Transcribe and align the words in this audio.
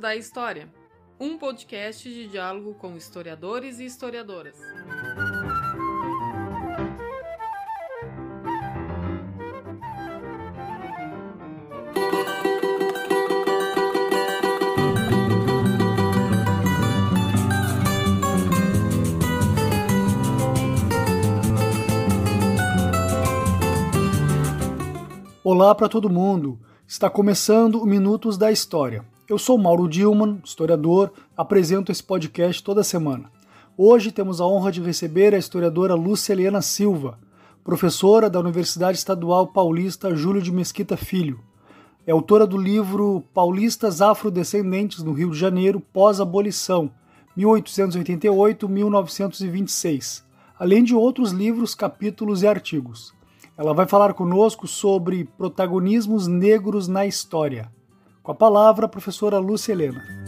da 0.00 0.16
História, 0.16 0.66
um 1.20 1.36
podcast 1.36 2.08
de 2.08 2.26
diálogo 2.26 2.72
com 2.72 2.96
historiadores 2.96 3.78
e 3.80 3.84
historiadoras. 3.84 4.56
Olá 25.44 25.74
para 25.74 25.90
todo 25.90 26.08
mundo! 26.08 26.58
Está 26.88 27.10
começando 27.10 27.82
o 27.82 27.86
Minutos 27.86 28.38
da 28.38 28.50
História. 28.50 29.09
Eu 29.30 29.38
sou 29.38 29.56
Mauro 29.56 29.88
Dilman, 29.88 30.42
historiador, 30.44 31.12
apresento 31.36 31.92
esse 31.92 32.02
podcast 32.02 32.60
toda 32.64 32.82
semana. 32.82 33.30
Hoje 33.76 34.10
temos 34.10 34.40
a 34.40 34.44
honra 34.44 34.72
de 34.72 34.82
receber 34.82 35.32
a 35.32 35.38
historiadora 35.38 35.94
Lúcia 35.94 36.32
Helena 36.32 36.60
Silva, 36.60 37.16
professora 37.62 38.28
da 38.28 38.40
Universidade 38.40 38.98
Estadual 38.98 39.46
Paulista 39.46 40.16
Júlio 40.16 40.42
de 40.42 40.50
Mesquita 40.50 40.96
Filho. 40.96 41.38
É 42.04 42.10
autora 42.10 42.44
do 42.44 42.58
livro 42.58 43.22
Paulistas 43.32 44.02
Afrodescendentes 44.02 45.00
no 45.00 45.12
Rio 45.12 45.30
de 45.30 45.38
Janeiro 45.38 45.78
pós-abolição, 45.78 46.90
1888-1926, 47.38 50.24
além 50.58 50.82
de 50.82 50.92
outros 50.92 51.30
livros, 51.30 51.72
capítulos 51.72 52.42
e 52.42 52.48
artigos. 52.48 53.14
Ela 53.56 53.72
vai 53.72 53.86
falar 53.86 54.12
conosco 54.12 54.66
sobre 54.66 55.28
protagonismos 55.38 56.26
negros 56.26 56.88
na 56.88 57.06
história. 57.06 57.70
Com 58.30 58.34
a 58.34 58.36
palavra, 58.36 58.86
a 58.86 58.88
professora 58.88 59.40
Lúcia 59.40 59.72
Helena. 59.72 60.19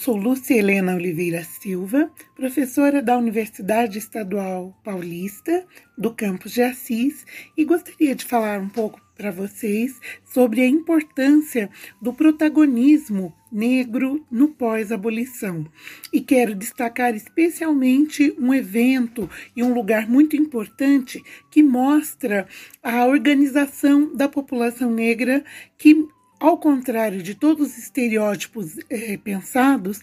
Sou 0.00 0.16
Lúcia 0.16 0.54
Helena 0.54 0.94
Oliveira 0.94 1.44
Silva, 1.44 2.10
professora 2.34 3.02
da 3.02 3.18
Universidade 3.18 3.98
Estadual 3.98 4.74
Paulista, 4.82 5.66
do 5.98 6.14
campus 6.14 6.52
de 6.52 6.62
Assis, 6.62 7.26
e 7.54 7.66
gostaria 7.66 8.14
de 8.14 8.24
falar 8.24 8.60
um 8.60 8.68
pouco 8.70 8.98
para 9.14 9.30
vocês 9.30 10.00
sobre 10.24 10.62
a 10.62 10.66
importância 10.66 11.68
do 12.00 12.14
protagonismo 12.14 13.34
negro 13.52 14.24
no 14.30 14.48
pós-abolição. 14.48 15.66
E 16.10 16.22
quero 16.22 16.54
destacar 16.54 17.14
especialmente 17.14 18.34
um 18.38 18.54
evento 18.54 19.28
e 19.54 19.62
um 19.62 19.74
lugar 19.74 20.08
muito 20.08 20.34
importante 20.34 21.22
que 21.50 21.62
mostra 21.62 22.48
a 22.82 23.04
organização 23.04 24.16
da 24.16 24.30
população 24.30 24.90
negra 24.90 25.44
que 25.76 26.08
ao 26.40 26.56
contrário 26.56 27.22
de 27.22 27.34
todos 27.34 27.68
os 27.68 27.78
estereótipos 27.78 28.78
é, 28.88 29.18
pensados, 29.18 30.00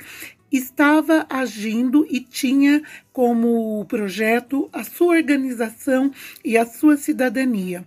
estava 0.51 1.25
agindo 1.27 2.05
e 2.09 2.19
tinha 2.21 2.83
como 3.11 3.83
projeto 3.85 4.69
a 4.71 4.83
sua 4.83 5.15
organização 5.15 6.13
e 6.45 6.55
a 6.55 6.65
sua 6.65 6.95
cidadania. 6.95 7.83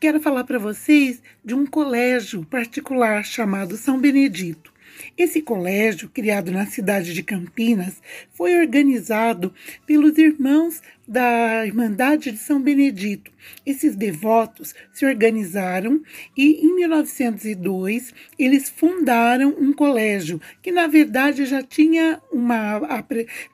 Quero 0.00 0.20
falar 0.20 0.44
para 0.44 0.58
vocês 0.58 1.22
de 1.42 1.54
um 1.54 1.64
colégio 1.64 2.44
particular 2.44 3.24
chamado 3.24 3.76
São 3.76 3.98
Benedito. 3.98 4.73
Esse 5.16 5.40
colégio, 5.40 6.08
criado 6.08 6.50
na 6.50 6.66
cidade 6.66 7.12
de 7.12 7.22
Campinas, 7.22 8.00
foi 8.32 8.58
organizado 8.58 9.52
pelos 9.86 10.18
irmãos 10.18 10.82
da 11.06 11.66
Irmandade 11.66 12.30
de 12.30 12.38
São 12.38 12.60
Benedito. 12.60 13.30
Esses 13.64 13.94
devotos 13.94 14.74
se 14.92 15.04
organizaram 15.04 16.02
e, 16.36 16.66
em 16.66 16.74
1902, 16.74 18.14
eles 18.38 18.68
fundaram 18.68 19.54
um 19.58 19.72
colégio 19.72 20.40
que, 20.62 20.72
na 20.72 20.86
verdade, 20.86 21.44
já 21.44 21.62
tinha, 21.62 22.20
uma, 22.32 23.04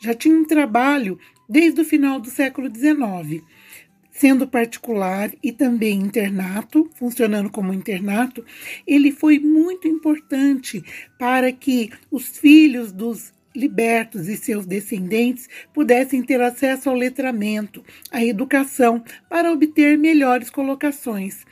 já 0.01 0.15
tinha 0.15 0.35
um 0.35 0.45
trabalho 0.45 1.19
desde 1.49 1.81
o 1.81 1.85
final 1.85 2.21
do 2.21 2.31
século 2.31 2.69
XIX 2.73 3.43
sendo 4.21 4.47
particular 4.47 5.33
e 5.43 5.51
também 5.51 5.99
internato, 5.99 6.91
funcionando 6.95 7.49
como 7.49 7.73
internato, 7.73 8.45
ele 8.87 9.11
foi 9.11 9.39
muito 9.39 9.89
importante 9.89 10.85
para 11.19 11.51
que 11.51 11.91
os 12.11 12.29
filhos 12.37 12.93
dos 12.93 13.33
libertos 13.57 14.29
e 14.29 14.37
seus 14.37 14.67
descendentes 14.67 15.49
pudessem 15.73 16.23
ter 16.23 16.39
acesso 16.43 16.91
ao 16.91 16.95
letramento, 16.95 17.83
à 18.11 18.23
educação, 18.23 19.03
para 19.27 19.51
obter 19.51 19.97
melhores 19.97 20.51
colocações. 20.51 21.47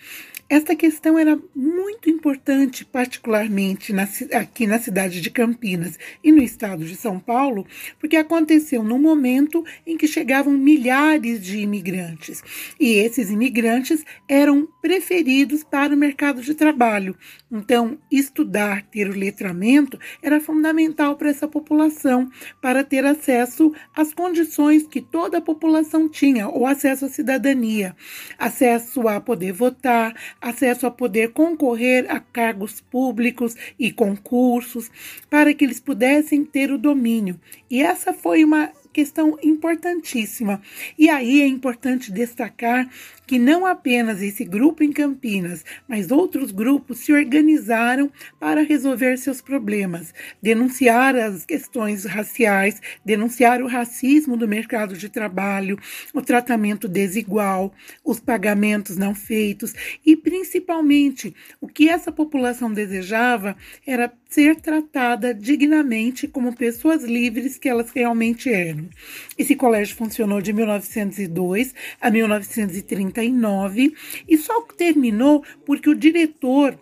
Esta 0.50 0.74
questão 0.74 1.18
era 1.18 1.38
muito 1.54 2.08
importante, 2.08 2.82
particularmente 2.82 3.92
na, 3.92 4.08
aqui 4.32 4.66
na 4.66 4.78
cidade 4.78 5.20
de 5.20 5.30
Campinas 5.30 5.98
e 6.24 6.32
no 6.32 6.42
estado 6.42 6.86
de 6.86 6.96
São 6.96 7.20
Paulo, 7.20 7.66
porque 8.00 8.16
aconteceu 8.16 8.82
no 8.82 8.98
momento 8.98 9.62
em 9.86 9.98
que 9.98 10.08
chegavam 10.08 10.54
milhares 10.54 11.44
de 11.44 11.58
imigrantes. 11.58 12.42
E 12.80 12.94
esses 12.94 13.30
imigrantes 13.30 14.02
eram 14.26 14.66
preferidos 14.80 15.62
para 15.62 15.94
o 15.94 15.98
mercado 15.98 16.40
de 16.40 16.54
trabalho. 16.54 17.14
Então, 17.52 17.98
estudar, 18.10 18.82
ter 18.84 19.06
o 19.06 19.18
letramento 19.18 19.98
era 20.22 20.40
fundamental 20.40 21.16
para 21.16 21.28
essa 21.28 21.46
população, 21.46 22.30
para 22.62 22.82
ter 22.82 23.04
acesso 23.04 23.70
às 23.94 24.14
condições 24.14 24.86
que 24.86 25.02
toda 25.02 25.38
a 25.38 25.42
população 25.42 26.08
tinha, 26.08 26.48
o 26.48 26.66
acesso 26.66 27.04
à 27.04 27.08
cidadania, 27.10 27.94
acesso 28.38 29.06
a 29.08 29.20
poder 29.20 29.52
votar, 29.52 30.14
acesso 30.40 30.86
a 30.86 30.90
poder 30.90 31.32
concorrer 31.32 32.06
a 32.08 32.20
cargos 32.20 32.80
públicos 32.80 33.54
e 33.78 33.92
concursos, 33.92 34.90
para 35.28 35.52
que 35.52 35.64
eles 35.64 35.80
pudessem 35.80 36.44
ter 36.44 36.70
o 36.70 36.78
domínio. 36.78 37.38
E 37.70 37.82
essa 37.82 38.12
foi 38.12 38.44
uma 38.44 38.70
questão 38.92 39.38
importantíssima. 39.42 40.60
E 40.98 41.08
aí 41.08 41.40
é 41.40 41.46
importante 41.46 42.12
destacar 42.12 42.88
que 43.28 43.38
não 43.38 43.66
apenas 43.66 44.22
esse 44.22 44.42
grupo 44.42 44.82
em 44.82 44.90
Campinas, 44.90 45.62
mas 45.86 46.10
outros 46.10 46.50
grupos 46.50 47.00
se 47.00 47.12
organizaram 47.12 48.10
para 48.40 48.62
resolver 48.62 49.18
seus 49.18 49.42
problemas, 49.42 50.14
denunciar 50.40 51.14
as 51.14 51.44
questões 51.44 52.06
raciais, 52.06 52.80
denunciar 53.04 53.60
o 53.60 53.66
racismo 53.66 54.34
do 54.34 54.48
mercado 54.48 54.96
de 54.96 55.10
trabalho, 55.10 55.78
o 56.14 56.22
tratamento 56.22 56.88
desigual, 56.88 57.70
os 58.02 58.18
pagamentos 58.18 58.96
não 58.96 59.14
feitos 59.14 59.74
e, 60.06 60.16
principalmente, 60.16 61.34
o 61.60 61.68
que 61.68 61.90
essa 61.90 62.10
população 62.10 62.72
desejava 62.72 63.54
era 63.86 64.10
ser 64.28 64.56
tratada 64.56 65.32
dignamente 65.32 66.28
como 66.28 66.54
pessoas 66.54 67.02
livres 67.02 67.58
que 67.58 67.68
elas 67.68 67.90
realmente 67.90 68.52
eram. 68.52 68.88
Esse 69.38 69.56
colégio 69.56 69.96
funcionou 69.96 70.42
de 70.42 70.52
1902 70.52 71.74
a 72.00 72.10
1939 72.10 73.94
e 74.28 74.36
só 74.36 74.60
terminou 74.76 75.42
porque 75.64 75.88
o 75.88 75.94
diretor 75.94 76.78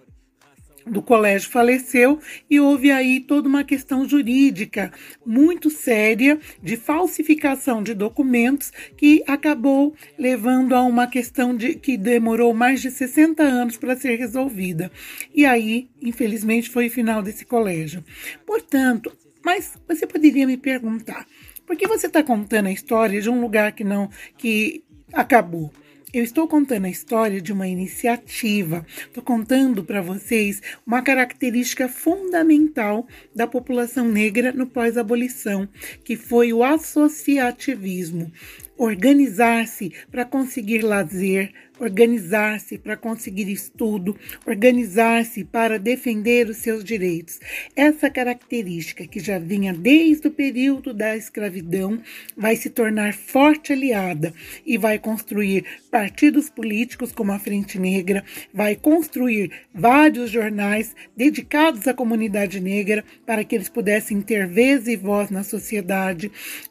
do 0.86 1.02
colégio 1.02 1.50
faleceu 1.50 2.20
e 2.48 2.60
houve 2.60 2.90
aí 2.90 3.20
toda 3.20 3.48
uma 3.48 3.64
questão 3.64 4.08
jurídica 4.08 4.92
muito 5.24 5.68
séria 5.68 6.38
de 6.62 6.76
falsificação 6.76 7.82
de 7.82 7.92
documentos 7.92 8.72
que 8.96 9.22
acabou 9.26 9.94
levando 10.18 10.74
a 10.74 10.82
uma 10.82 11.06
questão 11.06 11.56
de 11.56 11.74
que 11.74 11.96
demorou 11.96 12.54
mais 12.54 12.80
de 12.80 12.90
60 12.90 13.42
anos 13.42 13.76
para 13.76 13.96
ser 13.96 14.16
resolvida. 14.16 14.90
E 15.34 15.44
aí, 15.44 15.88
infelizmente, 16.00 16.70
foi 16.70 16.86
o 16.86 16.90
final 16.90 17.22
desse 17.22 17.44
colégio. 17.44 18.04
Portanto, 18.46 19.12
mas 19.44 19.74
você 19.86 20.06
poderia 20.06 20.46
me 20.46 20.56
perguntar, 20.56 21.26
por 21.66 21.76
que 21.76 21.86
você 21.86 22.06
está 22.06 22.22
contando 22.22 22.66
a 22.66 22.72
história 22.72 23.20
de 23.20 23.28
um 23.28 23.40
lugar 23.40 23.72
que 23.72 23.84
não 23.84 24.08
que 24.36 24.84
acabou? 25.12 25.72
Eu 26.14 26.22
estou 26.22 26.46
contando 26.46 26.84
a 26.84 26.88
história 26.88 27.40
de 27.40 27.52
uma 27.52 27.66
iniciativa. 27.66 28.86
Estou 28.96 29.24
contando 29.24 29.82
para 29.82 30.00
vocês 30.00 30.62
uma 30.86 31.02
característica 31.02 31.88
fundamental 31.88 33.08
da 33.34 33.44
população 33.44 34.08
negra 34.08 34.52
no 34.52 34.68
pós-abolição, 34.68 35.68
que 36.04 36.16
foi 36.16 36.52
o 36.52 36.62
associativismo. 36.62 38.32
organizar-se 38.78 39.90
para 40.10 40.24
conseguir 40.24 40.82
lazer, 40.82 41.50
organizar-se 41.78 42.78
para 42.78 42.96
conseguir 42.96 43.50
estudo, 43.50 44.16
organizar-se 44.46 45.44
para 45.44 45.78
defender 45.78 46.48
os 46.48 46.58
seus 46.58 46.82
direitos. 46.82 47.38
Essa 47.74 48.10
característica, 48.10 49.06
que 49.06 49.20
já 49.20 49.38
vinha 49.38 49.72
desde 49.72 50.28
o 50.28 50.30
período 50.30 50.94
da 50.94 51.16
escravidão, 51.16 52.00
vai 52.36 52.56
se 52.56 52.70
tornar 52.70 53.14
forte 53.14 53.72
aliada 53.72 54.32
e 54.64 54.78
vai 54.78 54.98
construir 54.98 55.64
partidos 55.90 56.48
políticos 56.48 57.12
como 57.12 57.32
a 57.32 57.38
Frente 57.38 57.78
Negra, 57.78 58.24
vai 58.52 58.76
construir 58.76 59.50
vários 59.74 60.30
jornais 60.30 60.94
dedicados 61.16 61.86
à 61.86 61.94
comunidade 61.94 62.60
negra 62.60 63.04
para 63.24 63.44
que 63.44 63.54
eles 63.54 63.68
pudessem 63.68 64.20
ter 64.20 64.46
vez 64.46 64.86
e 64.88 64.96
voz 64.96 65.30
na 65.30 65.42
sociedade, 65.42 66.30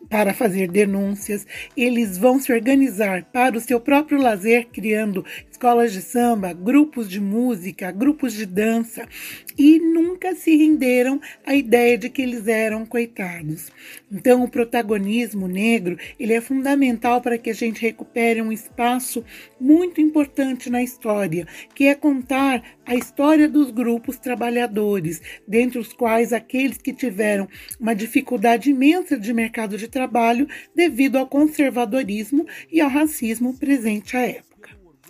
para 0.10 0.34
fazer 0.34 0.70
denúncias. 0.70 1.46
Eles 1.76 2.18
vão 2.18 2.40
se 2.40 2.52
organizar 2.52 3.24
para 3.26 3.58
o 3.58 3.62
seu 3.62 3.80
próprio 3.80 4.22
lazer, 4.22 4.68
criando 4.72 4.95
criando 4.96 5.26
escolas 5.52 5.92
de 5.92 6.02
samba, 6.02 6.54
grupos 6.54 7.10
de 7.10 7.20
música, 7.20 7.92
grupos 7.92 8.32
de 8.32 8.46
dança 8.46 9.06
e 9.58 9.78
nunca 9.78 10.34
se 10.34 10.56
renderam 10.56 11.20
à 11.46 11.54
ideia 11.54 11.98
de 11.98 12.10
que 12.10 12.22
eles 12.22 12.48
eram 12.48 12.86
coitados. 12.86 13.70
Então, 14.10 14.42
o 14.42 14.48
protagonismo 14.48 15.50
negro 15.50 15.98
ele 16.18 16.34
é 16.34 16.40
fundamental 16.40 17.20
para 17.20 17.38
que 17.38 17.50
a 17.50 17.54
gente 17.54 17.82
recupere 17.82 18.42
um 18.42 18.54
espaço 18.54 19.22
muito 19.60 20.00
importante 20.00 20.70
na 20.70 20.82
história, 20.82 21.46
que 21.74 21.88
é 21.88 21.94
contar 21.94 22.64
a 22.86 22.96
história 22.96 23.50
dos 23.50 23.72
grupos 23.72 24.18
trabalhadores, 24.18 25.22
dentre 25.46 25.78
os 25.78 25.92
quais 25.92 26.32
aqueles 26.32 26.78
que 26.78 26.94
tiveram 26.94 27.50
uma 27.78 27.94
dificuldade 27.94 28.70
imensa 28.70 29.20
de 29.20 29.34
mercado 29.34 29.78
de 29.78 29.90
trabalho 29.90 30.48
devido 30.74 31.18
ao 31.18 31.28
conservadorismo 31.28 32.46
e 32.72 32.80
ao 32.80 32.90
racismo 32.90 33.58
presente 33.58 34.16
à 34.16 34.22
época. 34.22 34.55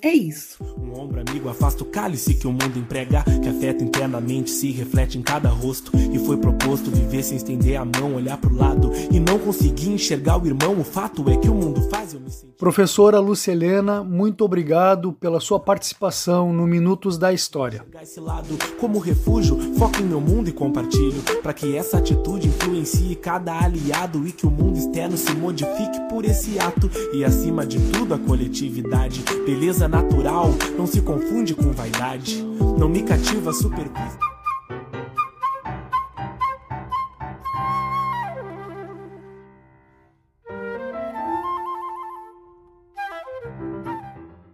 É 0.05 0.13
isso. 0.13 0.63
Um 0.79 1.01
ombro 1.01 1.19
amigo 1.27 1.49
afasta 1.49 1.81
o 1.81 1.87
cálice 1.87 2.35
que 2.35 2.45
o 2.45 2.51
mundo 2.51 2.77
emprega, 2.77 3.23
que 3.23 3.49
afeta 3.49 3.83
internamente, 3.83 4.51
se 4.51 4.69
reflete 4.69 5.17
em 5.17 5.23
cada 5.23 5.49
rosto. 5.49 5.91
E 6.13 6.19
foi 6.19 6.37
proposto 6.37 6.91
viver 6.91 7.23
sem 7.23 7.37
estender 7.37 7.75
a 7.75 7.83
mão, 7.83 8.13
olhar 8.13 8.37
pro 8.37 8.55
lado 8.55 8.91
e 9.11 9.19
não 9.19 9.39
conseguir 9.39 9.89
enxergar 9.89 10.37
o 10.37 10.45
irmão. 10.45 10.79
O 10.79 10.83
fato 10.83 11.27
é 11.27 11.35
que 11.37 11.49
o 11.49 11.55
mundo 11.55 11.81
faz 11.89 12.13
eu 12.13 12.19
me 12.19 12.29
sentir. 12.29 12.53
Professora 12.55 13.19
Lúcia 13.19 13.51
Helena, 13.51 14.03
muito 14.03 14.45
obrigado 14.45 15.11
pela 15.13 15.39
sua 15.39 15.59
participação 15.59 16.53
no 16.53 16.67
Minutos 16.67 17.17
da 17.17 17.33
História. 17.33 17.83
Esse 17.99 18.19
lado 18.19 18.55
como 18.79 18.99
refúgio, 18.99 19.57
foco 19.73 19.99
em 20.01 20.05
meu 20.05 20.21
mundo 20.21 20.49
e 20.49 20.53
compartilho, 20.53 21.19
para 21.41 21.51
que 21.51 21.75
essa 21.75 21.97
atitude 21.97 22.47
influencie 22.47 23.15
cada 23.15 23.59
aliado 23.59 24.27
e 24.27 24.31
que 24.31 24.45
o 24.45 24.51
mundo 24.51 24.77
externo 24.77 25.17
se 25.17 25.33
modifique 25.33 25.99
por 26.07 26.23
esse 26.25 26.59
ato. 26.59 26.91
E 27.11 27.25
acima 27.25 27.65
de 27.65 27.79
tudo, 27.89 28.13
a 28.13 28.19
coletividade, 28.19 29.23
beleza 29.47 29.94
natural, 29.95 30.47
não 30.77 30.85
se 30.85 31.01
confunde 31.01 31.55
com 31.55 31.71
vaidade. 31.71 32.43
Não 32.77 32.89
me 32.89 33.01
cativa 33.01 33.53
supervisão. 33.53 34.19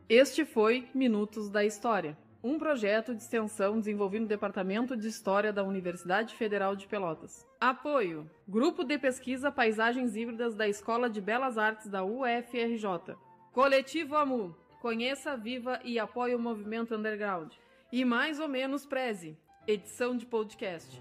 Este 0.07 0.45
foi 0.45 0.87
Minutos 0.93 1.49
da 1.49 1.65
História, 1.65 2.15
um 2.43 2.59
projeto 2.59 3.15
de 3.15 3.23
extensão 3.23 3.79
desenvolvido 3.79 4.23
no 4.23 4.27
Departamento 4.27 4.95
de 4.95 5.07
História 5.07 5.51
da 5.51 5.63
Universidade 5.63 6.35
Federal 6.35 6.75
de 6.75 6.85
Pelotas. 6.85 7.47
Apoio: 7.59 8.29
Grupo 8.47 8.83
de 8.83 8.99
Pesquisa 8.99 9.51
Paisagens 9.51 10.15
Híbridas 10.15 10.53
da 10.53 10.67
Escola 10.67 11.09
de 11.09 11.19
Belas 11.19 11.57
Artes 11.57 11.87
da 11.87 12.03
UFRJ. 12.03 13.15
Coletivo 13.51 14.15
AMU 14.15 14.55
Conheça, 14.81 15.37
viva 15.37 15.79
e 15.85 15.99
apoie 15.99 16.33
o 16.33 16.39
movimento 16.39 16.95
underground. 16.95 17.53
E 17.91 18.03
mais 18.03 18.39
ou 18.39 18.47
menos 18.47 18.83
preze. 18.83 19.37
Edição 19.67 20.17
de 20.17 20.25
podcast. 20.25 20.99